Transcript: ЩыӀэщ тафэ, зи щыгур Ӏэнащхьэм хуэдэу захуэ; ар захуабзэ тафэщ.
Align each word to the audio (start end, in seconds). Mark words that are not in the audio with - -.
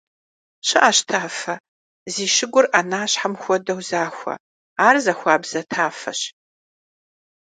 ЩыӀэщ 0.67 0.97
тафэ, 1.07 1.55
зи 2.13 2.25
щыгур 2.35 2.65
Ӏэнащхьэм 2.71 3.33
хуэдэу 3.41 3.79
захуэ; 3.89 4.35
ар 4.87 4.95
захуабзэ 5.05 5.61
тафэщ. 5.71 6.21